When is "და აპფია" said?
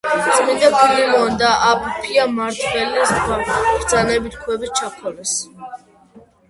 1.41-2.25